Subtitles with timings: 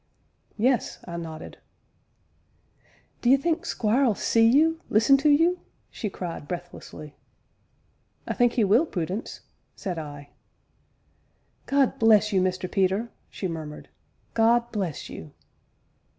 [0.57, 1.59] "Yes," I nodded.
[3.21, 5.59] "D'you think Squire'll see you listen to you?"
[5.91, 7.13] she cried breathlessly.
[8.27, 9.41] "I think he will, Prudence,"
[9.75, 10.29] said I.
[11.67, 12.65] "God bless you, Mr.
[12.71, 13.89] Peter!" she murmured.
[14.33, 15.33] "God bless you!"